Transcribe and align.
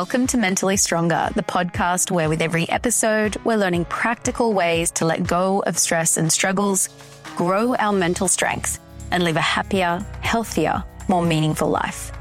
Welcome 0.00 0.28
to 0.28 0.38
Mentally 0.38 0.78
Stronger, 0.78 1.28
the 1.34 1.42
podcast 1.42 2.10
where 2.10 2.30
with 2.30 2.40
every 2.40 2.66
episode, 2.70 3.36
we're 3.44 3.58
learning 3.58 3.84
practical 3.84 4.54
ways 4.54 4.90
to 4.92 5.04
let 5.04 5.26
go 5.26 5.62
of 5.66 5.76
stress 5.76 6.16
and 6.16 6.32
struggles, 6.32 6.88
grow 7.36 7.76
our 7.76 7.92
mental 7.92 8.26
strength, 8.26 8.80
and 9.10 9.22
live 9.22 9.36
a 9.36 9.42
happier, 9.42 9.98
healthier, 10.22 10.82
more 11.08 11.22
meaningful 11.22 11.68
life. 11.68 12.12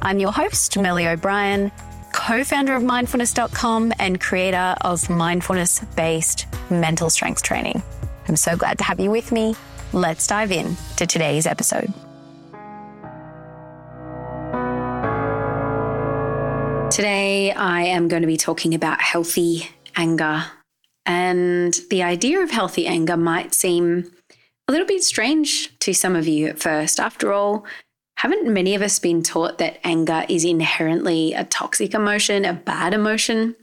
I'm 0.00 0.18
your 0.18 0.32
host, 0.32 0.72
Melli 0.76 1.04
O'Brien, 1.06 1.70
co 2.14 2.44
founder 2.44 2.74
of 2.74 2.82
mindfulness.com 2.82 3.92
and 3.98 4.18
creator 4.18 4.74
of 4.80 5.10
mindfulness 5.10 5.80
based 5.96 6.46
mental 6.70 7.10
strength 7.10 7.42
training. 7.42 7.82
I'm 8.26 8.36
so 8.36 8.56
glad 8.56 8.78
to 8.78 8.84
have 8.84 9.00
you 9.00 9.10
with 9.10 9.32
me. 9.32 9.54
Let's 9.92 10.26
dive 10.26 10.50
in 10.50 10.78
to 10.96 11.06
today's 11.06 11.46
episode. 11.46 11.92
Today, 16.98 17.52
I 17.52 17.82
am 17.82 18.08
going 18.08 18.22
to 18.22 18.26
be 18.26 18.36
talking 18.36 18.74
about 18.74 19.00
healthy 19.00 19.70
anger. 19.94 20.46
And 21.06 21.72
the 21.90 22.02
idea 22.02 22.40
of 22.40 22.50
healthy 22.50 22.88
anger 22.88 23.16
might 23.16 23.54
seem 23.54 24.10
a 24.66 24.72
little 24.72 24.84
bit 24.84 25.04
strange 25.04 25.78
to 25.78 25.94
some 25.94 26.16
of 26.16 26.26
you 26.26 26.48
at 26.48 26.58
first. 26.58 26.98
After 26.98 27.32
all, 27.32 27.64
haven't 28.16 28.52
many 28.52 28.74
of 28.74 28.82
us 28.82 28.98
been 28.98 29.22
taught 29.22 29.58
that 29.58 29.78
anger 29.84 30.26
is 30.28 30.44
inherently 30.44 31.34
a 31.34 31.44
toxic 31.44 31.94
emotion, 31.94 32.44
a 32.44 32.52
bad 32.52 32.92
emotion? 32.94 33.54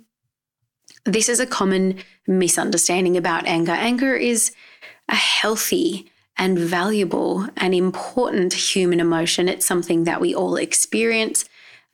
This 1.03 1.27
is 1.27 1.41
a 1.41 1.45
common 1.45 1.97
misunderstanding 2.25 3.17
about 3.17 3.47
anger. 3.47 3.73
Anger 3.73 4.16
is 4.16 4.53
a 5.09 5.16
healthy 5.16 6.09
and 6.38 6.58
valuable 6.58 7.49
and 7.58 7.75
important 7.75 8.53
human 8.53 9.02
emotion. 9.02 9.50
It's 9.50 9.66
something 9.66 10.06
that 10.06 10.22
we 10.22 10.33
all 10.33 10.56
experience 10.56 11.44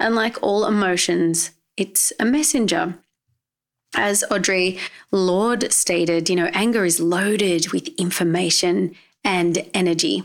and 0.02 0.16
like 0.16 0.42
all 0.42 0.66
emotions, 0.66 1.52
it's 1.78 2.12
a 2.20 2.26
messenger. 2.26 2.96
As 3.96 4.24
Audre 4.32 4.80
Lorde 5.12 5.72
stated, 5.72 6.30
you 6.30 6.36
know, 6.36 6.50
anger 6.54 6.86
is 6.86 7.00
loaded 7.00 7.72
with 7.72 7.90
information 7.98 8.96
and 9.24 9.70
energy. 9.74 10.24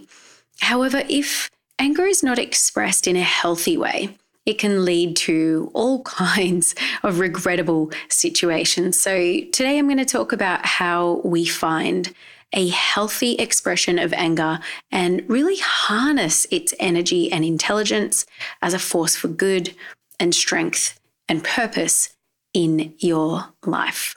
However, 0.61 1.03
if 1.09 1.51
anger 1.79 2.07
is 2.07 2.23
not 2.23 2.39
expressed 2.39 3.07
in 3.07 3.17
a 3.17 3.23
healthy 3.23 3.77
way, 3.77 4.17
it 4.47 4.59
can 4.59 4.85
lead 4.85 5.17
to 5.17 5.71
all 5.75 6.03
kinds 6.05 6.75
of 7.03 7.19
regrettable 7.19 7.91
situations. 8.09 8.99
So, 8.99 9.17
today 9.53 9.79
I'm 9.79 9.87
going 9.87 9.99
to 9.99 10.05
talk 10.05 10.33
about 10.33 10.65
how 10.65 11.21
we 11.25 11.45
find 11.45 12.15
a 12.53 12.69
healthy 12.69 13.35
expression 13.35 13.99
of 13.99 14.13
anger 14.13 14.61
and 14.91 15.29
really 15.29 15.59
harness 15.59 16.47
its 16.51 16.73
energy 16.79 17.31
and 17.31 17.45
intelligence 17.45 18.25
as 18.63 18.73
a 18.75 18.79
force 18.79 19.17
for 19.17 19.29
good 19.29 19.75
and 20.19 20.35
strength 20.35 20.99
and 21.29 21.45
purpose 21.45 22.17
in 22.55 22.95
your 22.99 23.47
life. 23.65 24.17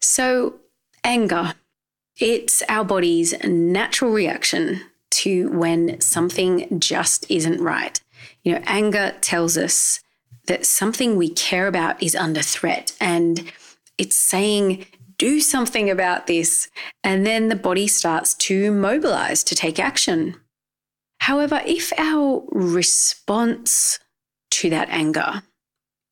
So, 0.00 0.56
anger, 1.04 1.54
it's 2.18 2.62
our 2.68 2.84
body's 2.84 3.34
natural 3.44 4.12
reaction 4.12 4.82
to 5.10 5.48
when 5.50 6.00
something 6.00 6.78
just 6.80 7.30
isn't 7.30 7.60
right. 7.60 8.00
You 8.42 8.54
know, 8.54 8.62
anger 8.66 9.14
tells 9.20 9.56
us 9.56 10.00
that 10.46 10.66
something 10.66 11.16
we 11.16 11.28
care 11.28 11.66
about 11.66 12.02
is 12.02 12.14
under 12.14 12.42
threat 12.42 12.94
and 13.00 13.50
it's 13.98 14.16
saying 14.16 14.86
do 15.18 15.40
something 15.40 15.90
about 15.90 16.26
this. 16.26 16.68
And 17.02 17.26
then 17.26 17.48
the 17.48 17.56
body 17.56 17.86
starts 17.86 18.34
to 18.34 18.72
mobilize 18.72 19.42
to 19.44 19.54
take 19.54 19.78
action. 19.78 20.36
However, 21.20 21.62
if 21.66 21.92
our 21.98 22.44
response 22.50 23.98
to 24.52 24.70
that 24.70 24.88
anger 24.90 25.42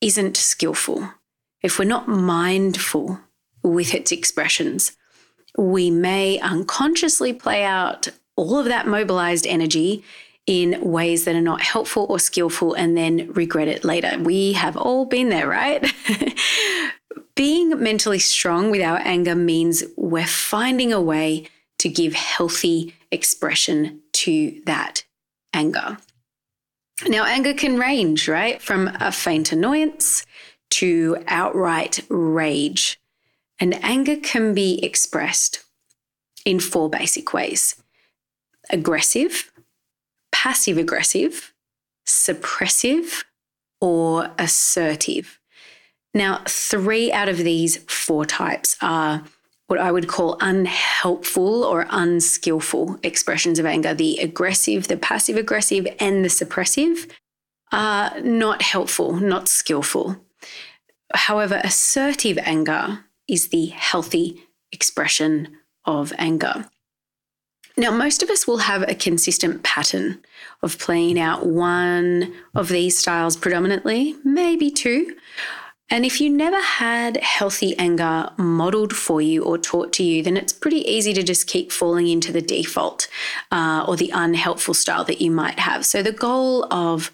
isn't 0.00 0.36
skillful, 0.36 1.10
if 1.62 1.78
we're 1.78 1.84
not 1.84 2.08
mindful 2.08 3.20
with 3.62 3.94
its 3.94 4.12
expressions, 4.12 4.92
we 5.56 5.90
may 5.90 6.38
unconsciously 6.40 7.32
play 7.32 7.64
out 7.64 8.08
all 8.36 8.58
of 8.58 8.66
that 8.66 8.86
mobilized 8.86 9.46
energy 9.46 10.04
in 10.46 10.78
ways 10.82 11.24
that 11.24 11.34
are 11.34 11.40
not 11.40 11.62
helpful 11.62 12.06
or 12.10 12.18
skillful 12.18 12.74
and 12.74 12.96
then 12.96 13.32
regret 13.32 13.68
it 13.68 13.84
later. 13.84 14.18
We 14.18 14.52
have 14.54 14.76
all 14.76 15.06
been 15.06 15.30
there, 15.30 15.48
right? 15.48 15.90
Being 17.34 17.82
mentally 17.82 18.18
strong 18.18 18.70
with 18.70 18.82
our 18.82 19.00
anger 19.04 19.34
means 19.34 19.82
we're 19.96 20.26
finding 20.26 20.92
a 20.92 21.00
way 21.00 21.48
to 21.78 21.88
give 21.88 22.14
healthy 22.14 22.94
expression 23.10 24.00
to 24.12 24.60
that 24.66 25.04
anger. 25.52 25.98
Now, 27.06 27.24
anger 27.24 27.54
can 27.54 27.78
range, 27.78 28.28
right, 28.28 28.62
from 28.62 28.88
a 29.00 29.10
faint 29.10 29.52
annoyance 29.52 30.24
to 30.70 31.22
outright 31.26 32.00
rage. 32.08 33.00
And 33.60 33.82
anger 33.84 34.16
can 34.16 34.54
be 34.54 34.82
expressed 34.84 35.64
in 36.44 36.60
four 36.60 36.90
basic 36.90 37.32
ways 37.32 37.76
aggressive, 38.70 39.52
passive 40.32 40.78
aggressive, 40.78 41.52
suppressive, 42.06 43.24
or 43.80 44.30
assertive. 44.38 45.38
Now, 46.14 46.42
three 46.46 47.12
out 47.12 47.28
of 47.28 47.38
these 47.38 47.78
four 47.88 48.24
types 48.24 48.76
are 48.80 49.24
what 49.66 49.80
I 49.80 49.90
would 49.90 50.08
call 50.08 50.36
unhelpful 50.40 51.64
or 51.64 51.86
unskillful 51.90 52.98
expressions 53.02 53.58
of 53.58 53.66
anger. 53.66 53.94
The 53.94 54.18
aggressive, 54.18 54.88
the 54.88 54.96
passive 54.96 55.36
aggressive, 55.36 55.86
and 55.98 56.24
the 56.24 56.28
suppressive 56.28 57.10
are 57.72 58.20
not 58.20 58.62
helpful, 58.62 59.14
not 59.14 59.48
skillful. 59.48 60.16
However, 61.14 61.60
assertive 61.64 62.38
anger 62.38 63.04
is 63.26 63.48
the 63.48 63.66
healthy 63.66 64.42
expression 64.70 65.56
of 65.84 66.12
anger. 66.18 66.68
Now, 67.76 67.90
most 67.90 68.22
of 68.22 68.30
us 68.30 68.46
will 68.46 68.58
have 68.58 68.82
a 68.82 68.94
consistent 68.94 69.64
pattern 69.64 70.22
of 70.62 70.78
playing 70.78 71.18
out 71.18 71.46
one 71.46 72.32
of 72.54 72.68
these 72.68 72.96
styles 72.96 73.36
predominantly, 73.36 74.14
maybe 74.22 74.70
two. 74.70 75.16
And 75.90 76.06
if 76.06 76.20
you 76.20 76.30
never 76.30 76.60
had 76.60 77.18
healthy 77.18 77.76
anger 77.78 78.30
modeled 78.38 78.94
for 78.94 79.20
you 79.20 79.44
or 79.44 79.58
taught 79.58 79.92
to 79.94 80.02
you, 80.02 80.22
then 80.22 80.36
it's 80.36 80.52
pretty 80.52 80.80
easy 80.90 81.12
to 81.12 81.22
just 81.22 81.46
keep 81.46 81.70
falling 81.70 82.08
into 82.08 82.32
the 82.32 82.40
default 82.40 83.06
uh, 83.52 83.84
or 83.86 83.96
the 83.96 84.10
unhelpful 84.14 84.74
style 84.74 85.04
that 85.04 85.20
you 85.20 85.30
might 85.30 85.58
have. 85.58 85.84
So, 85.84 86.02
the 86.02 86.12
goal 86.12 86.72
of 86.72 87.12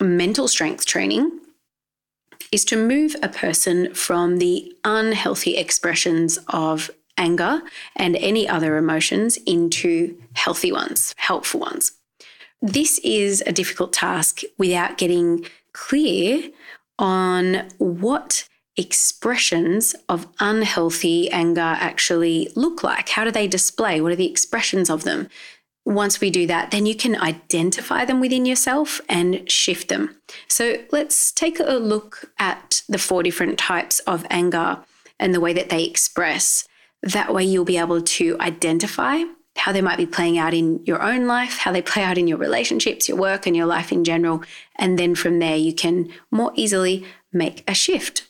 mental 0.00 0.48
strength 0.48 0.84
training 0.84 1.40
is 2.52 2.64
to 2.66 2.76
move 2.76 3.16
a 3.22 3.28
person 3.28 3.94
from 3.94 4.38
the 4.38 4.72
unhealthy 4.84 5.56
expressions 5.56 6.38
of 6.48 6.90
anger 7.16 7.62
and 7.94 8.16
any 8.16 8.48
other 8.48 8.76
emotions 8.76 9.38
into 9.46 10.16
healthy 10.34 10.72
ones, 10.72 11.14
helpful 11.16 11.60
ones. 11.60 11.92
This 12.60 12.98
is 12.98 13.42
a 13.46 13.52
difficult 13.52 13.92
task 13.92 14.42
without 14.58 14.98
getting 14.98 15.46
clear 15.72 16.50
on 16.98 17.68
what 17.78 18.48
expressions 18.76 19.94
of 20.08 20.26
unhealthy 20.38 21.30
anger 21.30 21.60
actually 21.60 22.50
look 22.54 22.82
like. 22.82 23.08
How 23.08 23.24
do 23.24 23.30
they 23.30 23.48
display? 23.48 24.00
What 24.00 24.12
are 24.12 24.16
the 24.16 24.30
expressions 24.30 24.90
of 24.90 25.04
them? 25.04 25.28
Once 25.84 26.20
we 26.20 26.30
do 26.30 26.46
that, 26.48 26.72
then 26.72 26.84
you 26.84 26.94
can 26.94 27.16
identify 27.20 28.04
them 28.04 28.20
within 28.20 28.44
yourself 28.44 29.00
and 29.08 29.48
shift 29.50 29.88
them. 29.88 30.16
So 30.48 30.78
let's 30.90 31.30
take 31.30 31.60
a 31.60 31.74
look 31.74 32.32
at 32.38 32.82
the 32.88 32.98
four 32.98 33.22
different 33.22 33.58
types 33.58 34.00
of 34.00 34.26
anger 34.28 34.78
and 35.18 35.32
the 35.32 35.40
way 35.40 35.52
that 35.52 35.70
they 35.70 35.84
express. 35.84 36.66
That 37.02 37.32
way, 37.32 37.44
you'll 37.44 37.64
be 37.64 37.78
able 37.78 38.02
to 38.02 38.36
identify 38.40 39.22
how 39.56 39.72
they 39.72 39.80
might 39.80 39.96
be 39.96 40.06
playing 40.06 40.38
out 40.38 40.54
in 40.54 40.84
your 40.84 41.02
own 41.02 41.26
life, 41.26 41.58
how 41.58 41.72
they 41.72 41.82
play 41.82 42.02
out 42.02 42.18
in 42.18 42.28
your 42.28 42.38
relationships, 42.38 43.08
your 43.08 43.18
work, 43.18 43.46
and 43.46 43.56
your 43.56 43.66
life 43.66 43.90
in 43.90 44.04
general. 44.04 44.42
And 44.76 44.98
then 44.98 45.14
from 45.14 45.38
there, 45.38 45.56
you 45.56 45.74
can 45.74 46.12
more 46.30 46.52
easily 46.54 47.04
make 47.32 47.68
a 47.68 47.74
shift. 47.74 48.26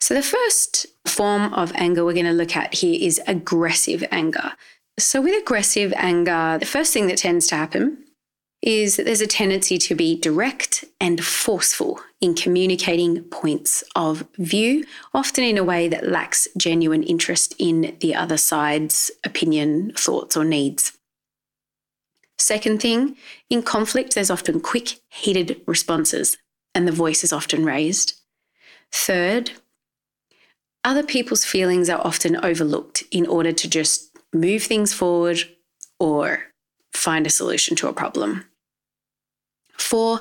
So, 0.00 0.14
the 0.14 0.22
first 0.22 0.86
form 1.06 1.54
of 1.54 1.72
anger 1.74 2.04
we're 2.04 2.12
going 2.12 2.26
to 2.26 2.32
look 2.32 2.56
at 2.56 2.74
here 2.74 2.98
is 3.00 3.20
aggressive 3.26 4.04
anger. 4.10 4.52
So, 4.98 5.22
with 5.22 5.40
aggressive 5.40 5.92
anger, 5.96 6.58
the 6.58 6.66
first 6.66 6.92
thing 6.92 7.06
that 7.06 7.18
tends 7.18 7.46
to 7.48 7.56
happen 7.56 8.05
is 8.66 8.96
that 8.96 9.06
there's 9.06 9.20
a 9.20 9.28
tendency 9.28 9.78
to 9.78 9.94
be 9.94 10.20
direct 10.20 10.84
and 11.00 11.24
forceful 11.24 12.00
in 12.20 12.34
communicating 12.34 13.22
points 13.22 13.84
of 13.94 14.26
view, 14.38 14.84
often 15.14 15.44
in 15.44 15.56
a 15.56 15.62
way 15.62 15.86
that 15.86 16.08
lacks 16.08 16.48
genuine 16.56 17.04
interest 17.04 17.54
in 17.60 17.96
the 18.00 18.12
other 18.12 18.36
side's 18.36 19.12
opinion, 19.22 19.92
thoughts, 19.92 20.36
or 20.36 20.44
needs. 20.44 20.98
Second 22.38 22.82
thing, 22.82 23.16
in 23.48 23.62
conflict, 23.62 24.16
there's 24.16 24.32
often 24.32 24.60
quick, 24.60 24.98
heated 25.10 25.60
responses, 25.66 26.36
and 26.74 26.88
the 26.88 26.92
voice 26.92 27.22
is 27.22 27.32
often 27.32 27.64
raised. 27.64 28.14
Third, 28.90 29.52
other 30.82 31.04
people's 31.04 31.44
feelings 31.44 31.88
are 31.88 32.04
often 32.04 32.36
overlooked 32.44 33.04
in 33.12 33.28
order 33.28 33.52
to 33.52 33.70
just 33.70 34.10
move 34.32 34.64
things 34.64 34.92
forward 34.92 35.38
or 36.00 36.40
find 36.92 37.28
a 37.28 37.30
solution 37.30 37.76
to 37.76 37.88
a 37.88 37.92
problem. 37.92 38.44
Four, 39.76 40.20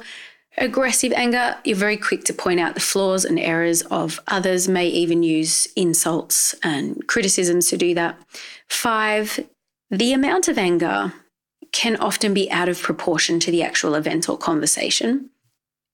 Aggressive 0.57 1.12
anger, 1.13 1.57
you're 1.66 1.75
very 1.75 1.98
quick 1.98 2.24
to 2.25 2.34
point 2.34 2.62
out 2.62 2.75
the 2.75 2.80
flaws 2.80 3.25
and 3.25 3.38
errors 3.38 3.81
of 3.84 4.22
others, 4.28 4.69
may 4.69 4.88
even 4.88 5.22
use 5.22 5.68
insults 5.75 6.56
and 6.63 7.06
criticisms 7.07 7.68
to 7.69 7.78
do 7.78 7.94
that. 7.94 8.18
Five, 8.69 9.42
the 9.90 10.13
amount 10.13 10.48
of 10.48 10.57
anger 10.57 11.13
can 11.74 11.98
often 11.98 12.34
be 12.34 12.50
out 12.52 12.69
of 12.69 12.81
proportion 12.81 13.40
to 13.42 13.52
the 13.52 13.63
actual 13.63 13.96
event 13.96 14.30
or 14.30 14.38
conversation. 14.38 15.30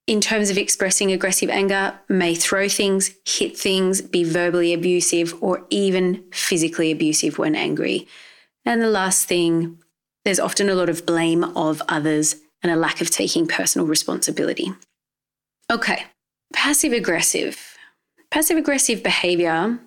In 0.05 0.21
terms 0.21 0.51
of 0.51 0.57
expressing 0.59 1.11
aggressive 1.11 1.49
anger, 1.49 1.99
may 2.07 2.35
throw 2.35 2.69
things, 2.69 3.15
hit 3.25 3.57
things, 3.57 4.01
be 4.01 4.23
verbally 4.23 4.73
abusive, 4.73 5.33
or 5.41 5.65
even 5.71 6.23
physically 6.31 6.91
abusive 6.91 7.39
when 7.39 7.55
angry. 7.55 8.07
And 8.63 8.79
the 8.79 8.89
last 8.89 9.27
thing, 9.27 9.79
there's 10.23 10.39
often 10.39 10.69
a 10.69 10.75
lot 10.75 10.89
of 10.89 11.05
blame 11.05 11.43
of 11.43 11.81
others 11.89 12.35
and 12.63 12.71
a 12.71 12.75
lack 12.75 13.01
of 13.01 13.09
taking 13.09 13.47
personal 13.47 13.87
responsibility. 13.87 14.73
Okay, 15.71 16.03
passive 16.53 16.93
aggressive. 16.93 17.77
Passive 18.29 18.57
aggressive 18.57 19.03
behavior 19.03 19.79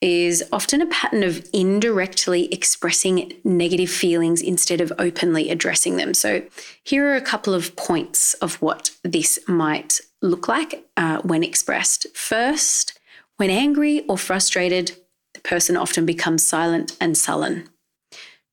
is 0.00 0.44
often 0.52 0.82
a 0.82 0.86
pattern 0.86 1.22
of 1.22 1.46
indirectly 1.52 2.52
expressing 2.52 3.32
negative 3.44 3.90
feelings 3.90 4.42
instead 4.42 4.80
of 4.80 4.92
openly 4.98 5.50
addressing 5.50 5.96
them. 5.96 6.12
So, 6.14 6.42
here 6.82 7.06
are 7.06 7.16
a 7.16 7.22
couple 7.22 7.54
of 7.54 7.74
points 7.76 8.34
of 8.34 8.60
what 8.60 8.90
this 9.02 9.38
might 9.48 10.00
look 10.20 10.48
like 10.48 10.84
uh, 10.96 11.20
when 11.22 11.42
expressed. 11.42 12.06
First, 12.14 12.98
when 13.36 13.50
angry 13.50 14.04
or 14.06 14.18
frustrated, 14.18 14.96
the 15.32 15.40
person 15.40 15.76
often 15.76 16.06
becomes 16.06 16.46
silent 16.46 16.96
and 17.00 17.16
sullen. 17.16 17.68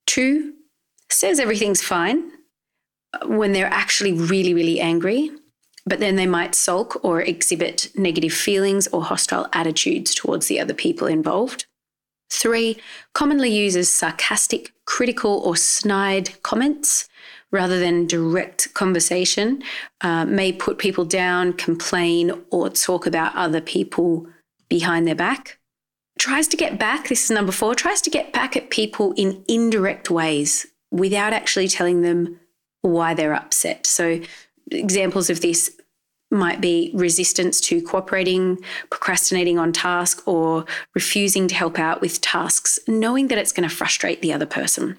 Two, 0.08 0.54
says 1.10 1.40
everything's 1.40 1.82
fine 1.82 2.32
when 3.26 3.54
they're 3.54 3.66
actually 3.68 4.14
really, 4.14 4.54
really 4.54 4.80
angry, 4.80 5.32
but 5.86 6.00
then 6.00 6.16
they 6.16 6.28
might 6.28 6.56
sulk 6.56 7.04
or 7.04 7.22
exhibit 7.22 7.90
negative 7.96 8.34
feelings 8.34 8.88
or 8.88 9.04
hostile 9.04 9.48
attitudes 9.54 10.14
towards 10.14 10.48
the 10.48 10.60
other 10.60 10.74
people 10.74 11.08
involved. 11.08 11.66
Three, 12.30 12.78
commonly 13.14 13.50
uses 13.50 13.92
sarcastic, 13.92 14.72
critical, 14.86 15.42
or 15.46 15.56
snide 15.56 16.42
comments 16.44 17.10
rather 17.52 17.80
than 17.80 18.08
direct 18.08 18.74
conversation, 18.74 19.62
uh, 20.00 20.26
may 20.26 20.54
put 20.54 20.78
people 20.78 21.04
down, 21.04 21.52
complain, 21.54 22.32
or 22.50 22.70
talk 22.70 23.06
about 23.06 23.36
other 23.36 23.60
people 23.60 24.26
behind 24.70 25.06
their 25.06 25.16
back. 25.16 25.60
Tries 26.18 26.48
to 26.50 26.58
get 26.58 26.80
back, 26.80 27.10
this 27.10 27.26
is 27.26 27.32
number 27.32 27.52
four, 27.52 27.76
tries 27.76 28.02
to 28.04 28.10
get 28.10 28.32
back 28.32 28.56
at 28.56 28.70
people 28.70 29.14
in 29.18 29.44
indirect 29.50 30.10
ways 30.10 30.68
without 30.92 31.34
actually 31.34 31.68
telling 31.68 32.02
them 32.02 32.40
why 32.82 33.14
they're 33.14 33.34
upset. 33.34 33.86
So, 33.86 34.22
examples 34.72 35.30
of 35.30 35.42
this 35.42 35.72
might 36.32 36.62
be 36.62 36.92
resistance 36.94 37.60
to 37.60 37.82
cooperating, 37.82 38.58
procrastinating 38.90 39.60
on 39.60 39.74
task, 39.74 40.26
or 40.28 40.66
refusing 40.96 41.48
to 41.50 41.56
help 41.56 41.78
out 41.78 42.00
with 42.00 42.22
tasks, 42.22 42.80
knowing 42.88 43.28
that 43.28 43.38
it's 43.38 43.52
going 43.52 43.68
to 43.68 43.76
frustrate 43.76 44.22
the 44.22 44.32
other 44.32 44.46
person. 44.46 44.98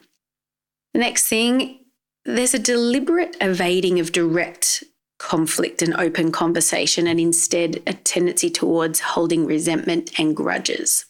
The 0.92 1.00
next 1.00 1.26
thing, 1.26 1.80
there's 2.24 2.54
a 2.54 2.58
deliberate 2.58 3.36
evading 3.40 3.98
of 3.98 4.12
direct 4.12 4.84
conflict 5.18 5.80
and 5.80 5.94
open 5.94 6.32
conversation, 6.32 7.06
and 7.06 7.18
instead 7.18 7.82
a 7.86 7.94
tendency 7.94 8.50
towards 8.50 9.00
holding 9.00 9.46
resentment 9.46 10.18
and 10.18 10.36
grudges. 10.36 11.06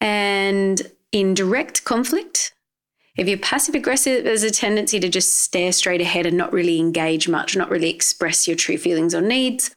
And 0.00 0.92
in 1.10 1.34
direct 1.34 1.84
conflict, 1.84 2.52
if 3.16 3.28
you're 3.28 3.38
passive 3.38 3.74
aggressive, 3.74 4.24
there's 4.24 4.42
a 4.42 4.50
tendency 4.50 5.00
to 5.00 5.08
just 5.08 5.38
stare 5.38 5.72
straight 5.72 6.00
ahead 6.00 6.26
and 6.26 6.36
not 6.36 6.52
really 6.52 6.78
engage 6.78 7.28
much, 7.28 7.56
not 7.56 7.70
really 7.70 7.90
express 7.90 8.46
your 8.46 8.56
true 8.56 8.76
feelings 8.76 9.14
or 9.14 9.22
needs. 9.22 9.74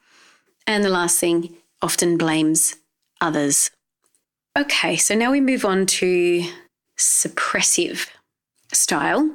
And 0.67 0.83
the 0.83 0.89
last 0.89 1.19
thing, 1.19 1.55
often 1.81 2.17
blames 2.17 2.75
others. 3.21 3.71
Okay, 4.57 4.97
so 4.97 5.15
now 5.15 5.31
we 5.31 5.39
move 5.39 5.63
on 5.63 5.85
to 5.85 6.43
suppressive 6.97 8.07
style. 8.73 9.31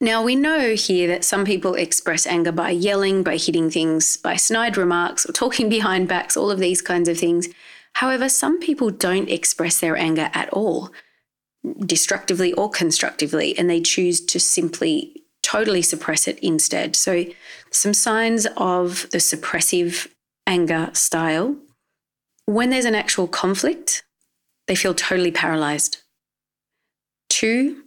Now, 0.00 0.22
we 0.22 0.36
know 0.36 0.74
here 0.74 1.06
that 1.08 1.24
some 1.24 1.44
people 1.44 1.74
express 1.74 2.26
anger 2.26 2.52
by 2.52 2.70
yelling, 2.70 3.22
by 3.22 3.36
hitting 3.36 3.70
things, 3.70 4.16
by 4.16 4.36
snide 4.36 4.76
remarks, 4.76 5.28
or 5.28 5.32
talking 5.32 5.68
behind 5.76 6.08
backs, 6.08 6.36
all 6.36 6.50
of 6.50 6.58
these 6.58 6.80
kinds 6.80 7.08
of 7.08 7.18
things. 7.18 7.48
However, 7.94 8.28
some 8.28 8.58
people 8.58 8.90
don't 8.90 9.30
express 9.30 9.78
their 9.80 9.96
anger 9.96 10.30
at 10.34 10.48
all 10.50 10.90
destructively 11.80 12.52
or 12.54 12.70
constructively, 12.70 13.56
and 13.58 13.68
they 13.68 13.80
choose 13.80 14.20
to 14.20 14.40
simply 14.40 15.22
totally 15.42 15.82
suppress 15.82 16.26
it 16.26 16.38
instead. 16.40 16.96
So, 16.96 17.24
some 17.70 17.94
signs 17.94 18.46
of 18.56 19.08
the 19.10 19.18
suppressive 19.18 20.08
anger 20.46 20.90
style 20.92 21.56
when 22.46 22.70
there's 22.70 22.84
an 22.84 22.94
actual 22.94 23.26
conflict, 23.26 24.04
they 24.66 24.74
feel 24.74 24.94
totally 24.94 25.30
paralyzed. 25.30 26.02
Two, 27.30 27.84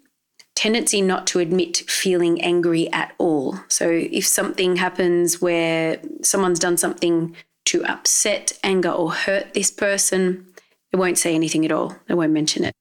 tendency 0.56 1.02
not 1.02 1.28
to 1.28 1.40
admit 1.40 1.78
feeling 1.88 2.42
angry 2.42 2.92
at 2.92 3.14
all. 3.18 3.60
So, 3.68 3.90
if 3.90 4.26
something 4.26 4.78
happens 4.78 5.42
where 5.42 6.00
someone's 6.22 6.60
done 6.60 6.78
something 6.78 7.36
to 7.66 7.86
upset, 7.86 8.54
anger, 8.64 8.90
or 8.90 9.12
hurt 9.12 9.54
this 9.54 9.72
person, 9.72 10.48
they 10.92 10.98
won't 10.98 11.18
say 11.18 11.36
anything 11.36 11.66
at 11.66 11.72
all. 11.72 11.96
They 12.08 12.14
won't 12.14 12.32
mention 12.32 12.64
it. 12.64 12.74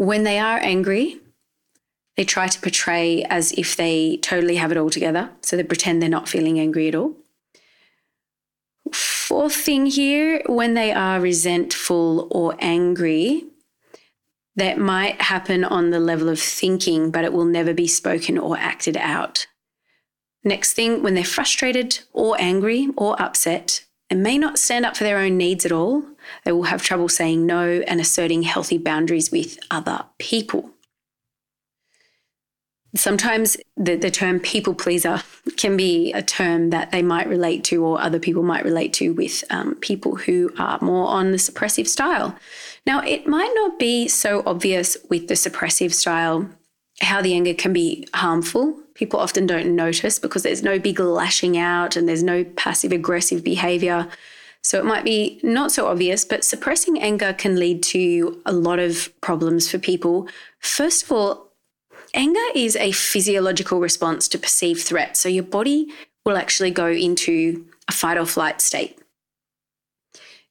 When 0.00 0.24
they 0.24 0.38
are 0.38 0.56
angry, 0.56 1.20
they 2.16 2.24
try 2.24 2.48
to 2.48 2.60
portray 2.62 3.22
as 3.24 3.52
if 3.52 3.76
they 3.76 4.16
totally 4.22 4.56
have 4.56 4.72
it 4.72 4.78
all 4.78 4.88
together. 4.88 5.28
So 5.42 5.58
they 5.58 5.62
pretend 5.62 6.00
they're 6.00 6.08
not 6.08 6.26
feeling 6.26 6.58
angry 6.58 6.88
at 6.88 6.94
all. 6.94 7.16
Fourth 8.94 9.54
thing 9.54 9.84
here, 9.84 10.40
when 10.46 10.72
they 10.72 10.90
are 10.90 11.20
resentful 11.20 12.28
or 12.30 12.56
angry, 12.60 13.44
that 14.56 14.78
might 14.78 15.20
happen 15.20 15.64
on 15.64 15.90
the 15.90 16.00
level 16.00 16.30
of 16.30 16.40
thinking, 16.40 17.10
but 17.10 17.26
it 17.26 17.34
will 17.34 17.44
never 17.44 17.74
be 17.74 17.86
spoken 17.86 18.38
or 18.38 18.56
acted 18.56 18.96
out. 18.96 19.48
Next 20.42 20.72
thing, 20.72 21.02
when 21.02 21.12
they're 21.12 21.24
frustrated 21.24 22.00
or 22.14 22.40
angry 22.40 22.88
or 22.96 23.20
upset, 23.20 23.84
and 24.08 24.22
may 24.22 24.38
not 24.38 24.58
stand 24.58 24.86
up 24.86 24.96
for 24.96 25.04
their 25.04 25.18
own 25.18 25.36
needs 25.36 25.66
at 25.66 25.72
all, 25.72 26.04
they 26.44 26.52
will 26.52 26.64
have 26.64 26.82
trouble 26.82 27.08
saying 27.08 27.46
no 27.46 27.82
and 27.86 28.00
asserting 28.00 28.42
healthy 28.42 28.78
boundaries 28.78 29.30
with 29.30 29.58
other 29.70 30.04
people. 30.18 30.70
Sometimes 32.96 33.56
the, 33.76 33.94
the 33.94 34.10
term 34.10 34.40
people 34.40 34.74
pleaser 34.74 35.22
can 35.56 35.76
be 35.76 36.12
a 36.12 36.22
term 36.22 36.70
that 36.70 36.90
they 36.90 37.02
might 37.02 37.28
relate 37.28 37.62
to, 37.64 37.84
or 37.84 38.00
other 38.00 38.18
people 38.18 38.42
might 38.42 38.64
relate 38.64 38.92
to, 38.94 39.12
with 39.12 39.44
um, 39.50 39.76
people 39.76 40.16
who 40.16 40.52
are 40.58 40.78
more 40.80 41.06
on 41.06 41.30
the 41.30 41.36
suppressive 41.36 41.86
style. 41.86 42.36
Now, 42.86 43.00
it 43.02 43.28
might 43.28 43.52
not 43.54 43.78
be 43.78 44.08
so 44.08 44.42
obvious 44.44 44.96
with 45.08 45.28
the 45.28 45.34
suppressive 45.34 45.94
style 45.94 46.48
how 47.00 47.22
the 47.22 47.34
anger 47.34 47.54
can 47.54 47.72
be 47.72 48.08
harmful. 48.14 48.78
People 48.94 49.20
often 49.20 49.46
don't 49.46 49.74
notice 49.74 50.18
because 50.18 50.42
there's 50.42 50.62
no 50.62 50.78
big 50.78 50.98
lashing 50.98 51.56
out 51.56 51.96
and 51.96 52.08
there's 52.08 52.22
no 52.22 52.44
passive 52.44 52.92
aggressive 52.92 53.44
behavior. 53.44 54.08
So 54.62 54.78
it 54.78 54.84
might 54.84 55.04
be 55.04 55.40
not 55.42 55.72
so 55.72 55.86
obvious, 55.86 56.24
but 56.24 56.44
suppressing 56.44 57.00
anger 57.00 57.32
can 57.32 57.56
lead 57.56 57.82
to 57.84 58.40
a 58.44 58.52
lot 58.52 58.78
of 58.78 59.08
problems 59.20 59.70
for 59.70 59.78
people. 59.78 60.28
First 60.58 61.04
of 61.04 61.12
all, 61.12 61.48
anger 62.12 62.40
is 62.54 62.76
a 62.76 62.92
physiological 62.92 63.80
response 63.80 64.28
to 64.28 64.38
perceived 64.38 64.82
threat. 64.82 65.16
So 65.16 65.28
your 65.28 65.44
body 65.44 65.88
will 66.24 66.36
actually 66.36 66.70
go 66.70 66.88
into 66.88 67.64
a 67.88 67.92
fight 67.92 68.18
or 68.18 68.26
flight 68.26 68.60
state. 68.60 68.98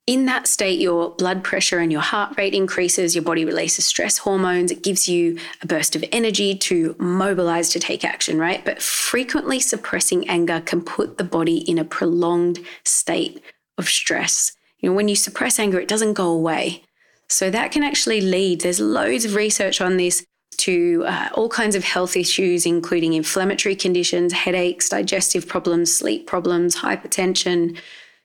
In 0.07 0.25
that 0.25 0.47
state, 0.47 0.79
your 0.79 1.11
blood 1.11 1.43
pressure 1.43 1.77
and 1.77 1.91
your 1.91 2.01
heart 2.01 2.35
rate 2.35 2.55
increases, 2.55 3.13
your 3.13 3.23
body 3.23 3.45
releases 3.45 3.85
stress 3.85 4.17
hormones, 4.17 4.71
it 4.71 4.81
gives 4.81 5.07
you 5.07 5.37
a 5.61 5.67
burst 5.67 5.95
of 5.95 6.03
energy 6.11 6.55
to 6.55 6.95
mobilize 6.97 7.69
to 7.69 7.79
take 7.79 8.03
action, 8.03 8.39
right? 8.39 8.65
But 8.65 8.81
frequently 8.81 9.59
suppressing 9.59 10.27
anger 10.27 10.61
can 10.61 10.81
put 10.81 11.19
the 11.19 11.23
body 11.23 11.57
in 11.57 11.77
a 11.77 11.85
prolonged 11.85 12.57
state 12.83 13.39
of 13.79 13.89
stress. 13.89 14.51
You 14.79 14.89
know, 14.89 14.95
when 14.95 15.07
you 15.07 15.15
suppress 15.15 15.57
anger, 15.59 15.79
it 15.79 15.87
doesn't 15.87 16.13
go 16.13 16.29
away. 16.29 16.83
So 17.29 17.49
that 17.49 17.71
can 17.71 17.83
actually 17.83 18.21
lead, 18.21 18.61
there's 18.61 18.79
loads 18.79 19.25
of 19.25 19.35
research 19.35 19.81
on 19.81 19.97
this, 19.97 20.25
to 20.57 21.05
uh, 21.07 21.29
all 21.35 21.47
kinds 21.47 21.75
of 21.75 21.83
health 21.83 22.17
issues, 22.17 22.65
including 22.65 23.13
inflammatory 23.13 23.75
conditions, 23.75 24.33
headaches, 24.33 24.89
digestive 24.89 25.47
problems, 25.47 25.95
sleep 25.95 26.27
problems, 26.27 26.75
hypertension. 26.75 27.77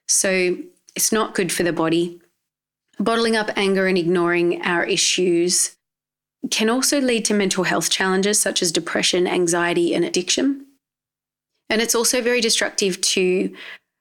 So 0.08 0.56
it's 0.96 1.12
not 1.12 1.34
good 1.34 1.52
for 1.52 1.62
the 1.62 1.73
body. 1.73 2.20
Bottling 2.99 3.37
up 3.37 3.50
anger 3.56 3.87
and 3.87 3.96
ignoring 3.96 4.62
our 4.62 4.84
issues 4.84 5.76
can 6.50 6.68
also 6.68 7.00
lead 7.00 7.25
to 7.26 7.34
mental 7.34 7.64
health 7.64 7.88
challenges 7.88 8.40
such 8.40 8.62
as 8.62 8.73
depression, 8.73 9.26
anxiety, 9.26 9.94
and 9.94 10.04
addiction. 10.04 10.66
And 11.70 11.80
it's 11.80 11.94
also 11.94 12.20
very 12.20 12.40
destructive 12.40 13.00
to 13.00 13.54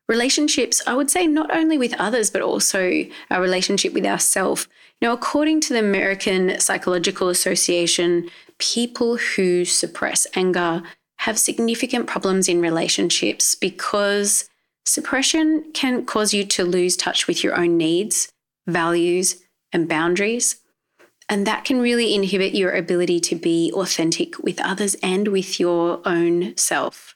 relationships, 0.08 0.82
I 0.86 0.94
would 0.96 1.10
say, 1.10 1.28
not 1.28 1.56
only 1.56 1.78
with 1.78 1.94
others, 2.00 2.30
but 2.30 2.42
also 2.42 3.06
our 3.30 3.42
relationship 3.42 3.94
with 3.94 4.06
ourselves. 4.06 4.68
Now, 5.02 5.14
according 5.14 5.62
to 5.62 5.74
the 5.74 5.80
American 5.80 6.60
Psychological 6.60 7.30
Association, 7.30 8.30
people 8.58 9.18
who 9.18 9.66
suppress 9.66 10.28
anger 10.36 10.84
have 11.20 11.40
significant 11.40 12.08
problems 12.08 12.50
in 12.50 12.62
relationships 12.62 13.56
because 13.56 14.50
suppression 14.86 15.72
can 15.74 16.06
cause 16.06 16.34
you 16.34 16.46
to 16.46 16.66
lose 16.66 16.98
touch 16.98 17.28
with 17.28 17.44
your 17.44 17.58
own 17.58 17.78
needs, 17.78 18.30
values, 18.68 19.42
and 19.72 19.88
boundaries. 19.88 20.58
And 21.30 21.48
that 21.48 21.64
can 21.64 21.80
really 21.80 22.14
inhibit 22.14 22.54
your 22.54 22.72
ability 22.72 23.20
to 23.22 23.36
be 23.36 23.72
authentic 23.74 24.38
with 24.40 24.60
others 24.62 24.96
and 25.02 25.30
with 25.30 25.60
your 25.60 26.02
own 26.06 26.56
self. 26.58 27.13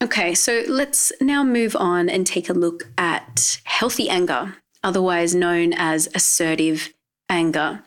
Okay, 0.00 0.32
so 0.34 0.62
let's 0.68 1.12
now 1.20 1.42
move 1.42 1.74
on 1.74 2.08
and 2.08 2.24
take 2.24 2.48
a 2.48 2.54
look 2.54 2.84
at 2.96 3.60
healthy 3.64 4.08
anger, 4.08 4.54
otherwise 4.84 5.34
known 5.34 5.72
as 5.72 6.08
assertive 6.14 6.92
anger. 7.28 7.82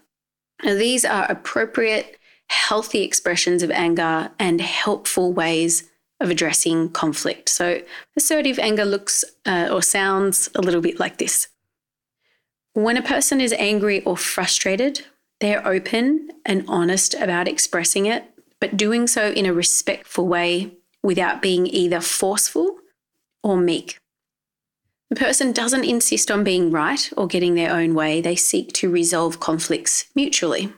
Now, 0.62 0.74
these 0.74 1.06
are 1.06 1.26
appropriate, 1.32 2.20
healthy 2.50 3.04
expressions 3.04 3.64
of 3.64 3.72
anger 3.72 4.30
and 4.38 4.60
helpful 4.60 5.32
ways 5.32 5.90
of 6.20 6.30
addressing 6.30 6.90
conflict. 6.90 7.48
So, 7.48 7.82
assertive 8.18 8.60
anger 8.60 8.84
looks 8.84 9.24
uh, 9.46 9.70
or 9.72 9.82
sounds 9.82 10.50
a 10.54 10.62
little 10.62 10.82
bit 10.82 11.00
like 11.00 11.18
this. 11.18 11.48
When 12.74 12.98
a 12.98 13.02
person 13.02 13.40
is 13.40 13.54
angry 13.54 14.04
or 14.04 14.18
frustrated, 14.18 15.06
they're 15.40 15.66
open 15.66 16.30
and 16.46 16.66
honest 16.68 17.14
about 17.14 17.48
expressing 17.48 18.06
it, 18.06 18.26
but 18.60 18.76
doing 18.76 19.08
so 19.08 19.30
in 19.32 19.46
a 19.46 19.54
respectful 19.54 20.28
way 20.28 20.74
without 21.04 21.42
being 21.42 21.68
either 21.68 22.00
forceful 22.00 22.78
or 23.44 23.58
meek. 23.58 23.98
The 25.10 25.16
person 25.16 25.52
doesn't 25.52 25.84
insist 25.84 26.32
on 26.32 26.44
being 26.44 26.72
right 26.72 27.12
or 27.18 27.28
getting 27.28 27.56
their 27.56 27.72
own 27.72 27.94
way, 27.94 28.22
they 28.22 28.36
seek 28.36 28.72
to 28.74 28.90
resolve 28.90 29.40
conflicts 29.40 30.06
mutually. 30.16 30.72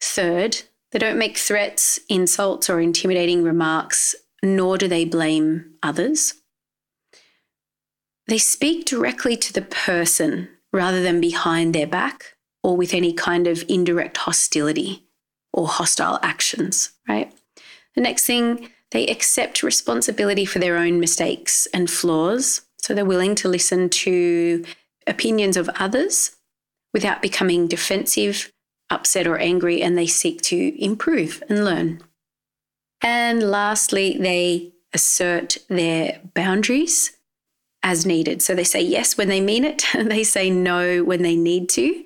Third, 0.00 0.62
they 0.92 0.98
don't 0.98 1.18
make 1.18 1.38
threats, 1.38 1.98
insults, 2.08 2.68
or 2.68 2.80
intimidating 2.80 3.42
remarks, 3.42 4.14
nor 4.42 4.78
do 4.78 4.88
they 4.88 5.04
blame 5.04 5.74
others. 5.82 6.34
They 8.26 8.38
speak 8.38 8.84
directly 8.84 9.36
to 9.36 9.52
the 9.52 9.62
person 9.62 10.48
rather 10.72 11.02
than 11.02 11.20
behind 11.20 11.74
their 11.74 11.86
back 11.86 12.36
or 12.62 12.76
with 12.76 12.92
any 12.92 13.12
kind 13.12 13.46
of 13.46 13.64
indirect 13.68 14.18
hostility 14.18 15.06
or 15.52 15.66
hostile 15.66 16.18
actions, 16.22 16.90
right? 17.08 17.32
The 17.94 18.02
next 18.02 18.26
thing, 18.26 18.68
they 18.90 19.06
accept 19.06 19.62
responsibility 19.62 20.44
for 20.44 20.58
their 20.58 20.76
own 20.76 20.98
mistakes 21.00 21.66
and 21.74 21.90
flaws. 21.90 22.62
So 22.78 22.94
they're 22.94 23.04
willing 23.04 23.34
to 23.36 23.48
listen 23.48 23.90
to 23.90 24.64
opinions 25.06 25.56
of 25.56 25.68
others 25.76 26.36
without 26.94 27.20
becoming 27.20 27.66
defensive, 27.66 28.50
upset, 28.90 29.26
or 29.26 29.38
angry, 29.38 29.82
and 29.82 29.96
they 29.96 30.06
seek 30.06 30.40
to 30.42 30.82
improve 30.82 31.42
and 31.48 31.64
learn. 31.64 32.00
And 33.02 33.42
lastly, 33.42 34.16
they 34.18 34.72
assert 34.92 35.58
their 35.68 36.20
boundaries 36.34 37.12
as 37.82 38.06
needed. 38.06 38.42
So 38.42 38.54
they 38.54 38.64
say 38.64 38.80
yes 38.80 39.16
when 39.16 39.28
they 39.28 39.40
mean 39.40 39.64
it, 39.64 39.94
and 39.94 40.10
they 40.10 40.24
say 40.24 40.50
no 40.50 41.04
when 41.04 41.22
they 41.22 41.36
need 41.36 41.68
to, 41.70 42.04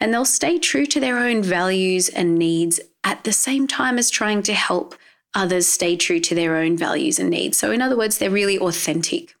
and 0.00 0.12
they'll 0.12 0.24
stay 0.24 0.58
true 0.58 0.86
to 0.86 1.00
their 1.00 1.18
own 1.18 1.42
values 1.42 2.08
and 2.08 2.36
needs 2.36 2.80
at 3.04 3.24
the 3.24 3.32
same 3.32 3.66
time 3.66 3.98
as 3.98 4.10
trying 4.10 4.42
to 4.42 4.54
help 4.54 4.96
others 5.36 5.68
stay 5.68 5.96
true 5.96 6.18
to 6.18 6.34
their 6.34 6.56
own 6.56 6.76
values 6.76 7.18
and 7.18 7.30
needs. 7.30 7.58
So, 7.58 7.70
in 7.70 7.82
other 7.82 7.96
words, 7.96 8.18
they're 8.18 8.30
really 8.30 8.58
authentic. 8.58 9.34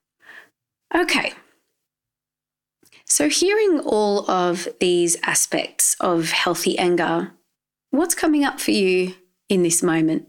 Okay. 0.94 1.32
So, 3.06 3.28
hearing 3.28 3.80
all 3.80 4.30
of 4.30 4.68
these 4.78 5.16
aspects 5.22 5.96
of 5.98 6.30
healthy 6.30 6.78
anger, 6.78 7.32
what's 7.90 8.14
coming 8.14 8.44
up 8.44 8.60
for 8.60 8.72
you 8.72 9.14
in 9.48 9.62
this 9.62 9.82
moment? 9.82 10.28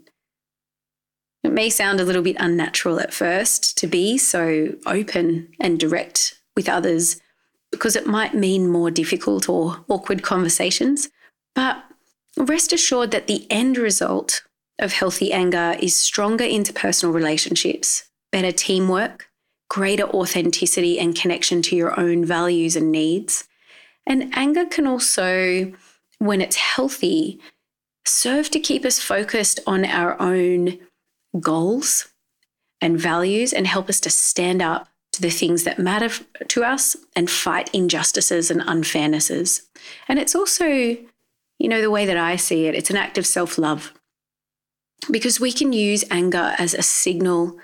It 1.44 1.52
may 1.52 1.70
sound 1.70 2.00
a 2.00 2.04
little 2.04 2.24
bit 2.24 2.38
unnatural 2.40 3.00
at 3.00 3.14
first 3.14 3.78
to 3.78 3.88
be 3.88 4.18
so 4.18 4.76
open 4.86 5.50
and 5.60 5.80
direct 5.80 6.40
with 6.56 6.68
others 6.68 7.22
because 7.72 7.96
it 7.96 8.08
might 8.08 8.34
mean 8.34 8.70
more 8.70 8.90
difficult 8.90 9.50
or 9.50 9.86
awkward 9.88 10.24
conversations. 10.24 11.10
But 11.56 11.84
rest 12.38 12.74
assured 12.74 13.12
that 13.12 13.28
the 13.28 13.46
end 13.50 13.78
result 13.78 14.44
of 14.80 14.94
healthy 14.94 15.34
anger 15.34 15.76
is 15.80 15.96
stronger 15.96 16.44
interpersonal 16.44 17.14
relationships, 17.14 18.10
better 18.32 18.52
teamwork, 18.52 19.30
greater 19.70 20.06
authenticity 20.06 21.00
and 21.00 21.16
connection 21.16 21.62
to 21.62 21.76
your 21.76 22.00
own 22.00 22.24
values 22.24 22.76
and 22.76 22.92
needs. 22.92 23.48
And 24.06 24.34
anger 24.34 24.66
can 24.66 24.88
also, 24.88 25.74
when 26.20 26.42
it's 26.42 26.56
healthy, 26.56 27.40
serve 28.06 28.50
to 28.52 28.60
keep 28.60 28.86
us 28.86 29.00
focused 29.00 29.60
on 29.68 29.84
our 29.84 30.20
own 30.22 30.80
goals 31.40 32.08
and 32.80 33.00
values 33.00 33.52
and 33.52 33.68
help 33.68 33.90
us 33.90 34.00
to 34.02 34.10
stand 34.10 34.62
up 34.62 34.88
to 35.12 35.22
the 35.22 35.30
things 35.30 35.64
that 35.64 35.80
matter 35.80 36.10
to 36.48 36.64
us 36.64 36.96
and 37.16 37.30
fight 37.30 37.70
injustices 37.74 38.52
and 38.52 38.62
unfairnesses. 38.62 39.64
And 40.08 40.20
it's 40.20 40.36
also, 40.36 40.68
you 40.68 41.68
know, 41.68 41.82
the 41.82 41.92
way 41.92 42.06
that 42.06 42.18
I 42.18 42.36
see 42.36 42.68
it, 42.68 42.76
it's 42.76 42.90
an 42.92 42.98
act 42.98 43.18
of 43.18 43.26
self 43.26 43.58
love 43.58 43.94
because 45.12 45.39
we 45.39 45.51
can 45.51 45.74
use 45.74 46.04
anger 46.12 46.56
as 46.58 46.74
a 46.74 46.82
signal 46.82 47.58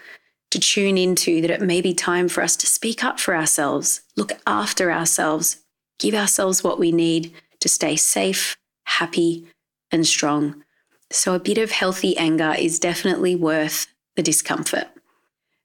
to 0.52 0.60
tune 0.60 0.98
into 0.98 1.42
that 1.42 1.50
it 1.50 1.62
may 1.62 1.82
be 1.82 1.94
time 1.94 2.30
for 2.30 2.44
us 2.44 2.56
to 2.58 2.68
speak 2.68 3.04
up 3.04 3.20
for 3.20 3.36
ourselves, 3.36 4.02
look 4.16 4.34
after 4.46 4.92
ourselves, 4.92 5.58
give 5.98 6.14
ourselves 6.14 6.64
what 6.64 6.80
we 6.80 6.92
need 6.92 7.34
to 7.60 7.68
stay 7.68 7.96
safe, 7.96 8.56
happy, 8.86 9.48
and 9.92 10.06
strong. 10.06 10.64
So, 11.12 11.34
a 11.34 11.40
bit 11.40 11.58
of 11.58 11.72
healthy 11.72 12.16
anger 12.18 12.54
is 12.58 12.80
definitely 12.80 13.36
worth 13.36 13.88
the 14.16 14.24
discomfort. 14.24 14.88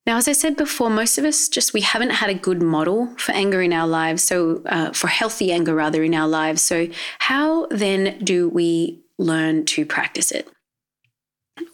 Now, 0.07 0.17
as 0.17 0.27
I 0.27 0.33
said 0.33 0.57
before, 0.57 0.89
most 0.89 1.19
of 1.19 1.25
us 1.27 1.51
just 1.51 1.75
we 1.75 1.83
haven't 1.83 2.11
had 2.11 2.31
a 2.31 2.35
good 2.35 2.63
model 2.63 3.15
for 3.19 3.33
anger 3.33 3.61
in 3.61 3.75
our 3.75 3.87
lives, 3.87 4.25
so 4.25 4.63
uh, 4.67 4.93
for 4.93 5.09
healthy 5.09 5.53
anger 5.53 5.75
rather 5.75 6.03
in 6.03 6.15
our 6.15 6.29
lives. 6.29 6.63
So, 6.63 6.89
how 7.19 7.67
then 7.67 8.19
do 8.25 8.49
we 8.49 9.01
learn 9.19 9.67
to 9.67 9.85
practice 9.85 10.33
it? 10.33 10.49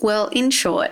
Well, 0.01 0.29
in 0.29 0.51
short, 0.51 0.91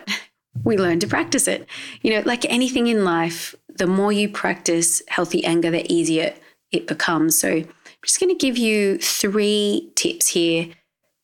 we 0.65 0.77
learn 0.77 1.01
to 1.01 1.07
practice 1.07 1.49
it. 1.49 1.69
You 2.03 2.13
know, 2.13 2.23
like 2.25 2.45
anything 2.47 2.87
in 2.87 3.05
life, 3.05 3.55
the 3.69 3.87
more 3.87 4.13
you 4.13 4.29
practice 4.29 5.03
healthy 5.09 5.45
anger, 5.45 5.71
the 5.71 5.91
easier 5.93 6.35
it 6.71 6.87
becomes. 6.87 7.39
So, 7.39 7.49
I'm 7.49 8.07
just 8.07 8.21
going 8.21 8.37
to 8.37 8.47
give 8.47 8.59
you 8.59 8.99
three 8.99 9.91
tips 9.95 10.29
here 10.29 10.69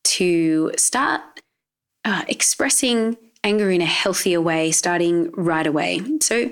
to 0.04 0.72
start 0.76 1.22
uh, 2.04 2.24
expressing 2.28 3.16
anger 3.44 3.70
in 3.70 3.80
a 3.80 3.86
healthier 3.86 4.40
way, 4.40 4.70
starting 4.70 5.30
right 5.32 5.66
away. 5.66 6.00
So, 6.20 6.50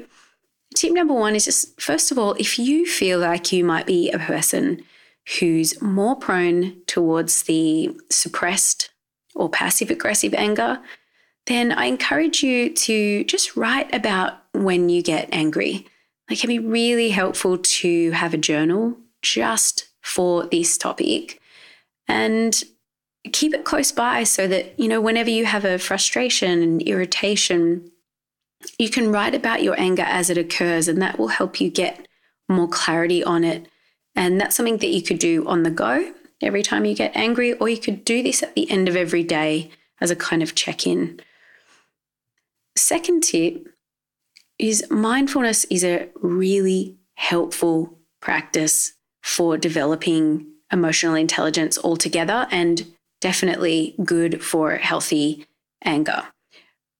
tip 0.74 0.92
number 0.92 1.14
one 1.14 1.34
is 1.34 1.44
just 1.44 1.80
first 1.80 2.10
of 2.10 2.18
all, 2.18 2.34
if 2.34 2.58
you 2.58 2.86
feel 2.86 3.18
like 3.18 3.52
you 3.52 3.64
might 3.64 3.86
be 3.86 4.10
a 4.10 4.18
person 4.18 4.82
who's 5.38 5.80
more 5.80 6.16
prone 6.16 6.76
towards 6.86 7.44
the 7.44 7.96
suppressed 8.10 8.90
or 9.34 9.48
passive 9.48 9.90
aggressive 9.90 10.34
anger, 10.34 10.80
then 11.46 11.72
I 11.72 11.86
encourage 11.86 12.42
you 12.42 12.70
to 12.70 13.24
just 13.24 13.56
write 13.56 13.94
about 13.94 14.34
when 14.52 14.88
you 14.88 15.02
get 15.02 15.28
angry. 15.32 15.86
It 16.30 16.40
can 16.40 16.48
be 16.48 16.58
really 16.58 17.10
helpful 17.10 17.58
to 17.58 18.10
have 18.10 18.34
a 18.34 18.38
journal 18.38 18.96
just 19.22 19.88
for 20.02 20.46
this 20.46 20.76
topic 20.76 21.40
and 22.08 22.62
keep 23.32 23.54
it 23.54 23.64
close 23.64 23.92
by 23.92 24.24
so 24.24 24.46
that, 24.48 24.78
you 24.78 24.88
know, 24.88 25.00
whenever 25.00 25.30
you 25.30 25.46
have 25.46 25.64
a 25.64 25.78
frustration 25.78 26.62
and 26.62 26.82
irritation, 26.82 27.90
you 28.78 28.88
can 28.88 29.12
write 29.12 29.34
about 29.34 29.62
your 29.62 29.78
anger 29.78 30.04
as 30.04 30.30
it 30.30 30.38
occurs, 30.38 30.88
and 30.88 31.00
that 31.02 31.18
will 31.18 31.28
help 31.28 31.60
you 31.60 31.70
get 31.70 32.08
more 32.48 32.68
clarity 32.68 33.22
on 33.22 33.44
it. 33.44 33.66
And 34.14 34.40
that's 34.40 34.56
something 34.56 34.78
that 34.78 34.88
you 34.88 35.02
could 35.02 35.18
do 35.18 35.46
on 35.46 35.62
the 35.62 35.70
go 35.70 36.12
every 36.42 36.62
time 36.62 36.84
you 36.84 36.94
get 36.94 37.16
angry, 37.16 37.52
or 37.54 37.68
you 37.68 37.78
could 37.78 38.04
do 38.04 38.22
this 38.22 38.42
at 38.42 38.54
the 38.54 38.70
end 38.70 38.88
of 38.88 38.96
every 38.96 39.22
day 39.22 39.70
as 40.00 40.10
a 40.10 40.16
kind 40.16 40.42
of 40.42 40.54
check 40.54 40.86
in. 40.86 41.20
Second 42.76 43.22
tip 43.22 43.68
is 44.58 44.84
mindfulness 44.90 45.64
is 45.64 45.84
a 45.84 46.08
really 46.16 46.96
helpful 47.14 47.98
practice 48.20 48.92
for 49.22 49.56
developing 49.56 50.46
emotional 50.72 51.14
intelligence 51.14 51.78
altogether 51.82 52.46
and 52.50 52.86
definitely 53.20 53.94
good 54.04 54.42
for 54.42 54.76
healthy 54.76 55.46
anger. 55.84 56.24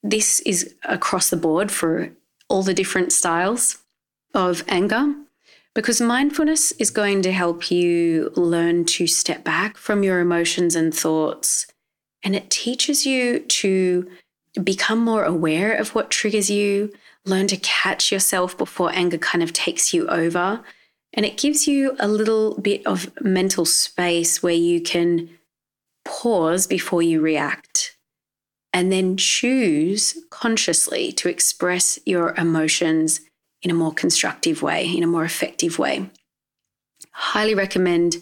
This 0.02 0.40
is 0.40 0.75
across 0.85 1.30
the 1.30 1.37
board 1.37 1.71
for 1.71 2.11
all 2.49 2.62
the 2.62 2.75
different 2.75 3.12
styles 3.12 3.78
of 4.35 4.64
anger 4.68 5.14
because 5.75 6.00
mindfulness 6.00 6.73
is 6.73 6.90
going 6.90 7.23
to 7.23 7.33
help 7.33 7.71
you 7.71 8.33
learn 8.35 8.85
to 8.87 9.06
step 9.06 9.45
back 9.45 9.76
from 9.76 10.02
your 10.02 10.21
emotions 10.21 10.75
and 10.75 10.95
thoughts. 10.95 11.66
And 12.23 12.35
it 12.35 12.50
teaches 12.50 13.04
you 13.04 13.40
to 13.40 14.09
become 14.63 14.99
more 14.99 15.25
aware 15.25 15.75
of 15.75 15.95
what 15.95 16.11
triggers 16.11 16.51
you, 16.51 16.93
learn 17.25 17.47
to 17.49 17.57
catch 17.57 18.13
yourself 18.13 18.57
before 18.57 18.93
anger 18.93 19.19
kind 19.19 19.43
of 19.43 19.53
takes 19.53 19.93
you 19.93 20.07
over. 20.09 20.63
And 21.13 21.25
it 21.25 21.39
gives 21.39 21.67
you 21.67 21.97
a 21.99 22.09
little 22.09 22.59
bit 22.61 22.87
of 22.87 23.11
mental 23.23 23.65
space 23.65 24.43
where 24.43 24.55
you 24.55 24.81
can 24.81 25.31
pause 26.05 26.67
before 26.67 27.03
you 27.03 27.21
react 27.21 27.97
and 28.73 28.93
then 28.93 29.17
choose 29.17 30.19
consciously 30.31 31.11
to 31.13 31.29
express 31.29 31.99
your 32.05 32.35
emotions 32.37 33.23
in 33.63 33.71
a 33.71 33.75
more 33.75 33.93
constructive 33.93 34.63
way, 34.63 34.87
in 34.87 35.03
a 35.03 35.07
more 35.07 35.25
effective 35.25 35.79
way. 35.79 36.11
Highly 37.11 37.55
recommend 37.55 38.19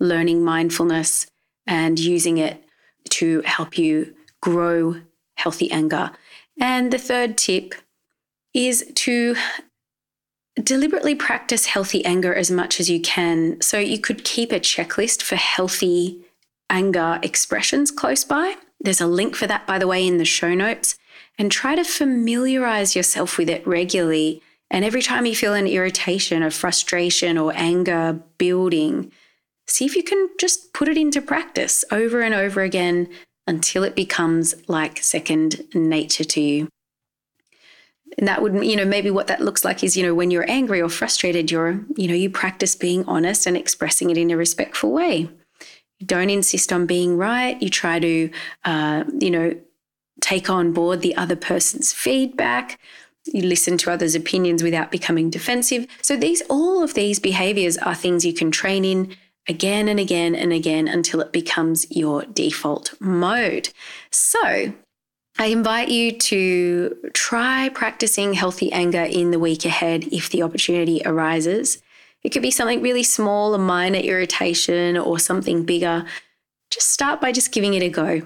learning 0.00 0.42
mindfulness 0.42 1.26
and 1.66 1.98
using 1.98 2.38
it 2.38 2.64
to 3.10 3.42
help 3.42 3.76
you 3.76 4.14
grow 4.40 4.96
healthy 5.38 5.70
anger. 5.70 6.10
And 6.60 6.92
the 6.92 6.98
third 6.98 7.38
tip 7.38 7.74
is 8.52 8.90
to 8.94 9.36
deliberately 10.60 11.14
practice 11.14 11.66
healthy 11.66 12.04
anger 12.04 12.34
as 12.34 12.50
much 12.50 12.80
as 12.80 12.90
you 12.90 13.00
can. 13.00 13.60
So 13.60 13.78
you 13.78 13.98
could 13.98 14.24
keep 14.24 14.50
a 14.50 14.60
checklist 14.60 15.22
for 15.22 15.36
healthy 15.36 16.24
anger 16.68 17.20
expressions 17.22 17.90
close 17.90 18.24
by. 18.24 18.56
There's 18.80 19.00
a 19.00 19.06
link 19.06 19.36
for 19.36 19.46
that, 19.46 19.66
by 19.66 19.78
the 19.78 19.86
way, 19.86 20.06
in 20.06 20.18
the 20.18 20.24
show 20.24 20.54
notes. 20.54 20.98
And 21.38 21.52
try 21.52 21.76
to 21.76 21.84
familiarize 21.84 22.96
yourself 22.96 23.38
with 23.38 23.48
it 23.48 23.64
regularly. 23.66 24.42
And 24.70 24.84
every 24.84 25.02
time 25.02 25.24
you 25.24 25.36
feel 25.36 25.54
an 25.54 25.68
irritation 25.68 26.42
or 26.42 26.50
frustration 26.50 27.38
or 27.38 27.52
anger 27.54 28.20
building, 28.38 29.12
see 29.68 29.84
if 29.84 29.94
you 29.94 30.02
can 30.02 30.28
just 30.40 30.72
put 30.72 30.88
it 30.88 30.98
into 30.98 31.22
practice 31.22 31.84
over 31.92 32.20
and 32.22 32.34
over 32.34 32.62
again 32.62 33.08
until 33.48 33.82
it 33.82 33.96
becomes 33.96 34.54
like 34.68 35.02
second 35.02 35.64
nature 35.74 36.22
to 36.22 36.40
you. 36.40 36.68
And 38.18 38.28
that 38.28 38.42
would, 38.42 38.64
you 38.64 38.76
know, 38.76 38.84
maybe 38.84 39.10
what 39.10 39.26
that 39.28 39.40
looks 39.40 39.64
like 39.64 39.82
is, 39.82 39.96
you 39.96 40.02
know, 40.02 40.14
when 40.14 40.30
you're 40.30 40.48
angry 40.50 40.82
or 40.82 40.88
frustrated, 40.88 41.50
you're, 41.50 41.80
you 41.96 42.08
know, 42.08 42.14
you 42.14 42.30
practice 42.30 42.76
being 42.76 43.04
honest 43.06 43.46
and 43.46 43.56
expressing 43.56 44.10
it 44.10 44.18
in 44.18 44.30
a 44.30 44.36
respectful 44.36 44.92
way. 44.92 45.30
You 45.98 46.06
don't 46.06 46.30
insist 46.30 46.72
on 46.72 46.86
being 46.86 47.16
right. 47.16 47.60
You 47.60 47.70
try 47.70 47.98
to, 47.98 48.30
uh, 48.64 49.04
you 49.18 49.30
know, 49.30 49.56
take 50.20 50.50
on 50.50 50.72
board 50.72 51.00
the 51.00 51.16
other 51.16 51.36
person's 51.36 51.92
feedback. 51.92 52.78
You 53.24 53.42
listen 53.42 53.78
to 53.78 53.92
others' 53.92 54.14
opinions 54.14 54.62
without 54.62 54.90
becoming 54.90 55.30
defensive. 55.30 55.86
So 56.02 56.16
these, 56.16 56.42
all 56.50 56.82
of 56.82 56.94
these 56.94 57.18
behaviors 57.20 57.78
are 57.78 57.94
things 57.94 58.24
you 58.24 58.34
can 58.34 58.50
train 58.50 58.84
in 58.84 59.16
again 59.48 59.88
and 59.88 59.98
again 59.98 60.34
and 60.34 60.52
again 60.52 60.86
until 60.86 61.20
it 61.20 61.32
becomes 61.32 61.86
your 61.90 62.22
default 62.24 62.94
mode. 63.00 63.70
So 64.10 64.72
I 65.38 65.46
invite 65.46 65.88
you 65.88 66.12
to 66.12 66.96
try 67.14 67.70
practicing 67.70 68.34
healthy 68.34 68.72
anger 68.72 69.02
in 69.02 69.30
the 69.30 69.38
week 69.38 69.64
ahead 69.64 70.04
if 70.12 70.30
the 70.30 70.42
opportunity 70.42 71.00
arises. 71.04 71.80
It 72.22 72.30
could 72.30 72.42
be 72.42 72.50
something 72.50 72.82
really 72.82 73.04
small, 73.04 73.54
a 73.54 73.58
minor 73.58 74.00
irritation, 74.00 74.96
or 74.96 75.18
something 75.18 75.64
bigger. 75.64 76.04
Just 76.70 76.90
start 76.90 77.20
by 77.20 77.32
just 77.32 77.52
giving 77.52 77.74
it 77.74 77.82
a 77.82 77.88
go. 77.88 78.22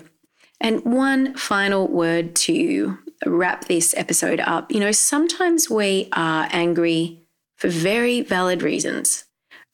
And 0.61 0.83
one 0.85 1.35
final 1.35 1.87
word 1.87 2.35
to 2.37 2.97
wrap 3.27 3.67
this 3.67 3.95
episode 3.97 4.41
up. 4.41 4.73
You 4.73 4.81
know, 4.81 4.93
sometimes 4.93 5.69
we 5.69 6.09
are 6.13 6.49
angry 6.51 7.21
for 7.57 7.69
very 7.69 8.23
valid 8.23 8.63
reasons, 8.63 9.25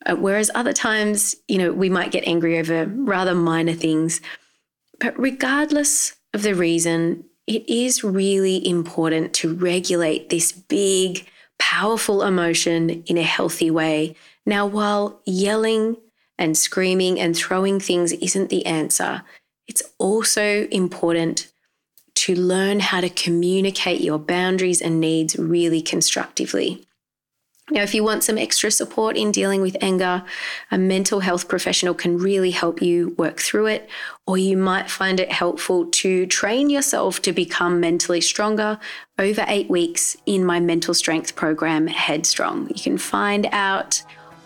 uh, 0.09 0.17
whereas 0.17 0.51
other 0.55 0.73
times, 0.73 1.37
you 1.47 1.59
know, 1.59 1.73
we 1.73 1.91
might 1.91 2.11
get 2.11 2.27
angry 2.27 2.59
over 2.59 2.87
rather 2.87 3.35
minor 3.35 3.75
things. 3.75 4.21
But 4.99 5.19
regardless 5.19 6.17
of 6.35 6.43
the 6.43 6.55
reason, 6.55 7.25
it 7.47 7.69
is 7.69 8.03
really 8.03 8.67
important 8.67 9.33
to 9.35 9.55
regulate 9.55 10.29
this 10.29 10.51
big, 10.51 11.27
powerful 11.59 12.23
emotion 12.23 13.03
in 13.05 13.19
a 13.19 13.23
healthy 13.23 13.71
way. 13.71 14.17
Now, 14.45 14.67
while 14.67 15.21
yelling 15.25 15.97
and 16.39 16.57
screaming 16.57 17.21
and 17.21 17.37
throwing 17.37 17.79
things 17.79 18.13
isn't 18.13 18.49
the 18.49 18.67
answer, 18.67 19.23
it's 19.67 19.83
also 19.99 20.67
important 20.71 21.49
to 22.15 22.35
learn 22.35 22.81
how 22.81 23.01
to 23.01 23.09
communicate 23.09 24.01
your 24.01 24.19
boundaries 24.19 24.83
and 24.83 25.01
needs 25.01 25.37
really 25.39 25.81
constructively. 25.81 26.88
Now, 27.71 27.83
if 27.83 27.95
you 27.95 28.03
want 28.03 28.25
some 28.25 28.39
extra 28.39 28.71
support 28.71 29.17
in 29.17 29.31
dealing 29.31 29.61
with 29.61 29.77
anger, 29.83 30.25
a 30.71 30.79
mental 30.79 31.21
health 31.21 31.49
professional 31.49 31.93
can 31.93 32.17
really 32.17 32.51
help 32.51 32.81
you 32.81 33.15
work 33.19 33.41
through 33.41 33.67
it, 33.67 33.91
or 34.27 34.39
you 34.39 34.57
might 34.57 34.91
find 34.91 35.21
it 35.21 35.31
helpful 35.31 35.87
to 35.87 36.27
train 36.27 36.71
yourself 36.71 37.21
to 37.23 37.33
become 37.33 37.79
mentally 37.79 38.23
stronger 38.23 38.79
over 39.19 39.45
eight 39.49 39.69
weeks 39.69 40.17
in 40.25 40.45
my 40.45 40.61
mental 40.61 40.95
strength 40.95 41.37
program, 41.37 41.87
Headstrong. 41.87 42.69
You 42.69 42.83
can 42.83 42.97
find 42.97 43.47
out 43.53 44.03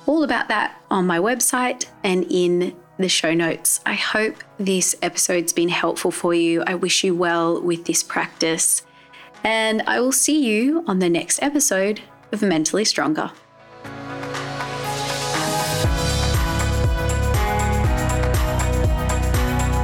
all 0.06 0.24
about 0.24 0.48
that 0.48 0.80
on 0.90 1.06
my 1.06 1.18
website 1.18 1.86
and 2.02 2.26
in 2.28 2.74
the 2.98 3.08
show 3.08 3.34
notes. 3.34 3.80
I 3.86 3.94
hope 3.94 4.42
this 4.58 4.96
episode's 5.00 5.52
been 5.52 5.68
helpful 5.68 6.10
for 6.10 6.34
you. 6.34 6.62
I 6.66 6.74
wish 6.74 7.04
you 7.04 7.14
well 7.14 7.62
with 7.62 7.84
this 7.84 8.02
practice, 8.02 8.82
and 9.44 9.82
I 9.82 10.00
will 10.00 10.12
see 10.12 10.44
you 10.44 10.84
on 10.88 10.98
the 10.98 11.08
next 11.08 11.40
episode 11.40 12.00
of 12.32 12.42
Mentally 12.42 12.84
Stronger. 12.84 13.30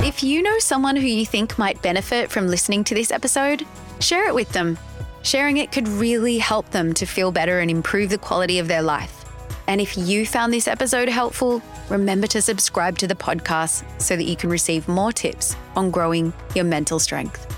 If 0.04 0.24
you 0.24 0.42
know 0.42 0.58
someone 0.58 0.96
who 0.96 1.06
you 1.06 1.24
think 1.24 1.58
might 1.58 1.80
benefit 1.82 2.30
from 2.30 2.48
listening 2.48 2.82
to 2.84 2.94
this 2.94 3.12
episode, 3.12 3.64
share 4.00 4.26
it 4.26 4.34
with 4.34 4.50
them. 4.52 4.78
Sharing 5.22 5.58
it 5.58 5.70
could 5.70 5.86
really 5.86 6.38
help 6.38 6.70
them 6.70 6.94
to 6.94 7.06
feel 7.06 7.30
better 7.30 7.60
and 7.60 7.70
improve 7.70 8.10
the 8.10 8.18
quality 8.18 8.58
of 8.58 8.68
their 8.68 8.82
life. 8.82 9.24
And 9.66 9.80
if 9.80 9.98
you 9.98 10.24
found 10.24 10.52
this 10.52 10.66
episode 10.66 11.10
helpful, 11.10 11.62
remember 11.90 12.26
to 12.28 12.40
subscribe 12.40 12.96
to 12.98 13.06
the 13.06 13.14
podcast 13.14 13.84
so 14.00 14.16
that 14.16 14.24
you 14.24 14.34
can 14.34 14.48
receive 14.48 14.88
more 14.88 15.12
tips 15.12 15.54
on 15.76 15.90
growing 15.90 16.32
your 16.54 16.64
mental 16.64 16.98
strength. 16.98 17.54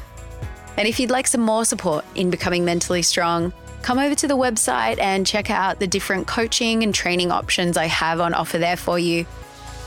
And 0.76 0.88
if 0.88 0.98
you'd 0.98 1.10
like 1.10 1.28
some 1.28 1.42
more 1.42 1.64
support 1.64 2.04
in 2.16 2.30
becoming 2.30 2.64
mentally 2.64 3.02
strong, 3.02 3.52
come 3.82 3.98
over 3.98 4.14
to 4.14 4.28
the 4.28 4.36
website 4.36 4.98
and 4.98 5.26
check 5.26 5.50
out 5.50 5.78
the 5.78 5.86
different 5.86 6.26
coaching 6.26 6.82
and 6.82 6.94
training 6.94 7.30
options 7.30 7.76
I 7.76 7.86
have 7.86 8.20
on 8.20 8.34
offer 8.34 8.58
there 8.58 8.76
for 8.76 8.98
you. 8.98 9.26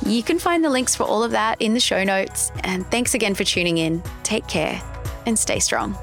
You 0.06 0.24
can 0.24 0.40
find 0.40 0.64
the 0.64 0.70
links 0.70 0.96
for 0.96 1.04
all 1.04 1.24
of 1.24 1.32
that 1.32 1.62
in 1.62 1.74
the 1.74 1.80
show 1.80 2.04
notes. 2.04 2.52
And 2.64 2.86
thanks 2.88 3.14
again 3.14 3.36
for 3.36 3.44
tuning 3.44 3.78
in. 3.78 4.04
Take 4.24 4.48
care 4.48 4.82
and 5.26 5.38
stay 5.38 5.60
strong. 5.60 5.98